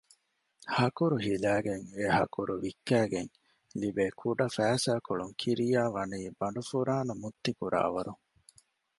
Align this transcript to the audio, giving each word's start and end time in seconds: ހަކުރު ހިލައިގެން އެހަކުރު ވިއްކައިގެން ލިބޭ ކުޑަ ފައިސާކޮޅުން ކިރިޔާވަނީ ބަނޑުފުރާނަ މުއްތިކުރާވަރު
ހަކުރު 0.77 1.17
ހިލައިގެން 1.25 1.85
އެހަކުރު 1.97 2.53
ވިއްކައިގެން 2.63 3.31
ލިބޭ 3.79 4.05
ކުޑަ 4.19 4.47
ފައިސާކޮޅުން 4.55 5.33
ކިރިޔާވަނީ 5.41 6.21
ބަނޑުފުރާނަ 6.39 7.13
މުއްތިކުރާވަރު 7.21 8.13